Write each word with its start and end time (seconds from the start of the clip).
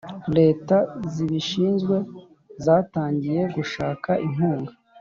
Leta 0.37 0.77
zibishinzwe 1.13 1.95
zatangiye 2.65 3.41
gushaka 3.55 4.11
inkunga 4.25 4.71